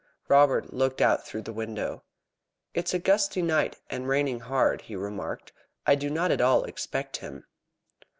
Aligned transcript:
Robert 0.29 0.73
looked 0.73 0.99
out 0.99 1.27
through 1.27 1.43
the 1.43 1.53
window. 1.53 2.01
"It 2.73 2.87
is 2.89 2.93
a 2.95 2.97
gusty 2.97 3.43
night, 3.43 3.75
and 3.87 4.07
raining 4.07 4.39
hard," 4.39 4.81
he 4.81 4.95
remarked. 4.95 5.53
"I 5.85 5.93
do 5.93 6.09
not 6.09 6.31
at 6.31 6.41
all 6.41 6.63
expect 6.63 7.17
him." 7.17 7.45